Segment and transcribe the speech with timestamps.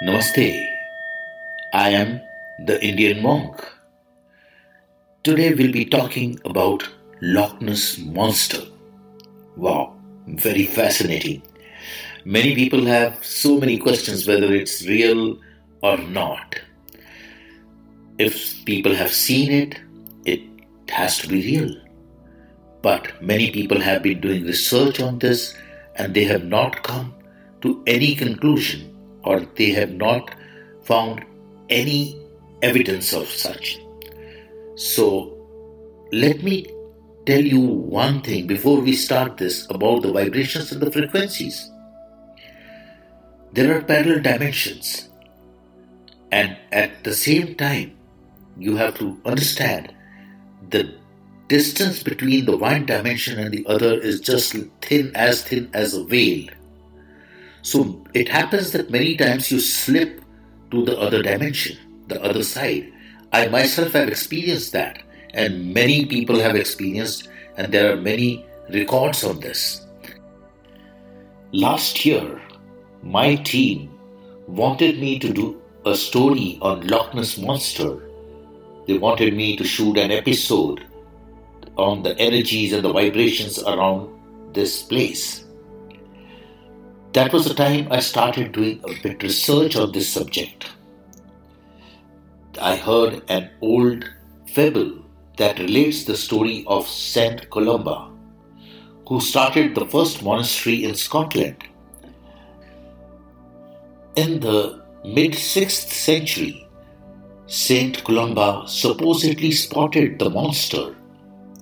[0.00, 0.78] Namaste.
[1.74, 2.20] I am
[2.66, 3.60] the Indian monk.
[5.24, 6.88] Today we'll be talking about
[7.20, 8.62] Loch Ness Monster.
[9.56, 9.96] Wow,
[10.28, 11.42] very fascinating.
[12.24, 15.36] Many people have so many questions whether it's real
[15.82, 16.60] or not.
[18.18, 19.80] If people have seen it,
[20.24, 20.42] it
[20.90, 21.74] has to be real.
[22.82, 25.56] But many people have been doing research on this
[25.96, 27.12] and they have not come
[27.62, 28.94] to any conclusion
[29.28, 30.34] or they have not
[30.90, 31.24] found
[31.68, 32.18] any
[32.62, 33.78] evidence of such.
[34.74, 35.06] So,
[36.12, 36.56] let me
[37.26, 41.70] tell you one thing before we start this about the vibrations and the frequencies.
[43.52, 45.10] There are parallel dimensions,
[46.32, 47.96] and at the same time,
[48.56, 49.94] you have to understand
[50.70, 50.94] the
[51.48, 56.04] distance between the one dimension and the other is just thin as thin as a
[56.04, 56.48] veil.
[57.62, 60.22] So it happens that many times you slip
[60.70, 62.92] to the other dimension, the other side.
[63.32, 65.02] I myself have experienced that,
[65.34, 69.86] and many people have experienced, and there are many records on this.
[71.52, 72.40] Last year,
[73.02, 73.90] my team
[74.46, 78.02] wanted me to do a story on Loch Ness Monster.
[78.86, 80.86] They wanted me to shoot an episode
[81.76, 84.08] on the energies and the vibrations around
[84.52, 85.44] this place.
[87.14, 90.66] That was the time I started doing a bit research on this subject.
[92.60, 94.04] I heard an old
[94.46, 94.92] fable
[95.38, 98.10] that relates the story of Saint Columba,
[99.08, 101.64] who started the first monastery in Scotland.
[104.16, 106.68] In the mid 6th century,
[107.46, 110.94] Saint Columba supposedly spotted the monster,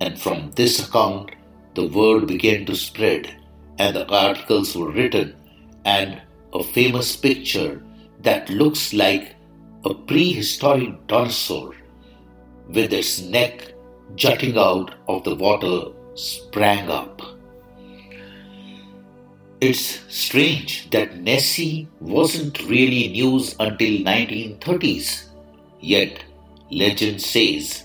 [0.00, 1.30] and from this account,
[1.74, 3.35] the word began to spread
[3.78, 5.34] and the articles were written,
[5.84, 6.20] and
[6.52, 7.82] a famous picture
[8.22, 9.36] that looks like
[9.84, 11.74] a prehistoric dinosaur
[12.68, 13.72] with its neck
[14.14, 17.22] jutting out of the water sprang up.
[19.60, 25.28] It's strange that Nessie wasn't really news until 1930s,
[25.80, 26.22] yet
[26.70, 27.84] legend says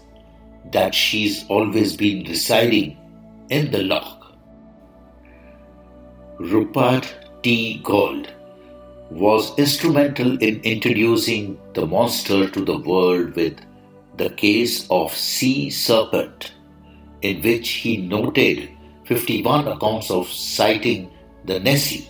[0.71, 2.97] that she's always been residing
[3.49, 4.20] in the loch
[6.41, 7.13] Rupert
[7.43, 7.79] T.
[7.83, 8.33] Gould
[9.11, 13.59] was instrumental in introducing the monster to the world with
[14.17, 16.53] the case of Sea Serpent,
[17.21, 18.71] in which he noted
[19.05, 21.11] 51 accounts of sighting
[21.45, 22.09] the Nessie.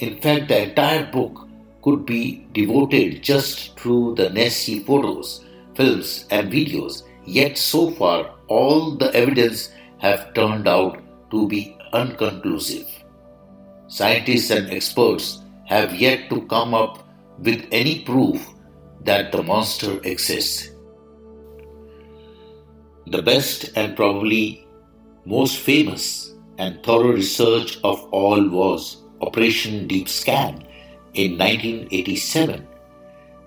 [0.00, 1.48] In fact, the entire book
[1.82, 5.44] could be devoted just to the Nessie photos,
[5.76, 11.00] films, and videos, yet so far all the evidence have turned out
[11.30, 12.88] to be unconclusive.
[13.88, 18.46] Scientists and experts have yet to come up with any proof
[19.04, 20.70] that the monster exists.
[23.06, 24.66] The best and probably
[25.24, 30.64] most famous and thorough research of all was Operation Deep Scan
[31.14, 32.66] in 1987.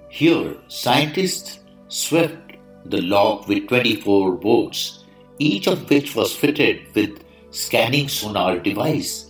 [0.09, 5.06] Here, scientists swept the loch with 24 boats,
[5.40, 9.29] each of which was fitted with scanning sonar device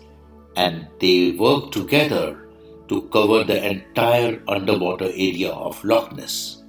[0.55, 2.47] and they worked together
[2.87, 6.63] to cover the entire underwater area of Loch Ness.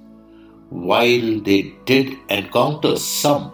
[0.69, 3.51] While they did encounter some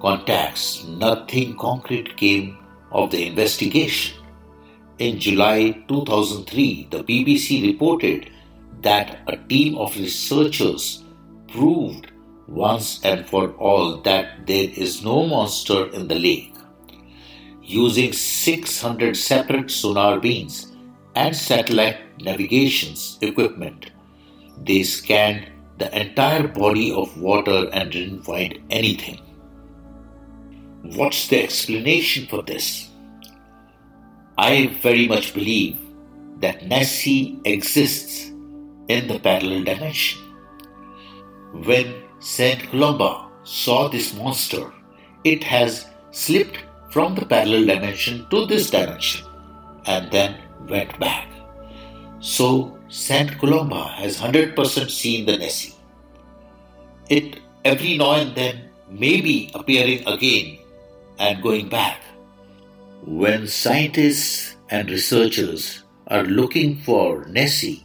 [0.00, 2.58] contacts, nothing concrete came
[2.92, 4.16] of the investigation.
[4.98, 8.30] In July 2003, the BBC reported
[8.82, 11.02] that a team of researchers
[11.48, 12.10] proved
[12.46, 16.53] once and for all that there is no monster in the lake
[17.64, 20.72] using 600 separate sonar beams
[21.14, 23.90] and satellite navigations equipment.
[24.62, 29.20] They scanned the entire body of water and didn't find anything.
[30.82, 32.90] What's the explanation for this?
[34.36, 35.80] I very much believe
[36.40, 38.30] that Nessie exists
[38.88, 40.20] in the parallel dimension.
[41.52, 44.72] When Saint Columba saw this monster,
[45.24, 46.58] it has slipped
[46.94, 49.26] from the parallel dimension to this dimension
[49.86, 50.36] and then
[50.68, 51.26] went back.
[52.20, 55.74] So Saint Columba has 100% seen the Nessie.
[57.08, 60.58] It every now and then may be appearing again
[61.18, 62.00] and going back.
[63.02, 67.84] When scientists and researchers are looking for Nessie,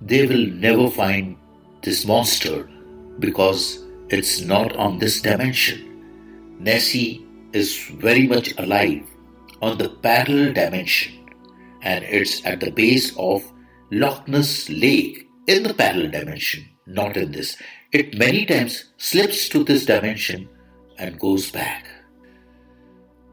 [0.00, 1.36] they will never find
[1.82, 2.68] this monster
[3.20, 5.84] because it's not on this dimension.
[6.58, 7.27] Nessie
[7.58, 7.76] is
[8.06, 9.04] very much alive
[9.60, 11.12] on the parallel dimension
[11.82, 13.42] and it's at the base of
[13.90, 17.56] Loch Ness Lake in the parallel dimension, not in this.
[17.92, 20.48] It many times slips to this dimension
[20.98, 21.86] and goes back.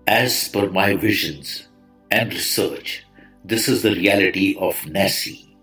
[0.07, 1.67] As per my visions
[2.11, 3.03] and research,
[3.43, 5.57] this is the reality of Nessie.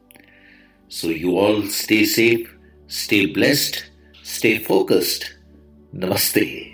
[0.89, 2.55] So you all stay safe,
[2.87, 3.91] stay blessed,
[4.23, 5.35] stay focused.
[5.95, 6.72] Namaste.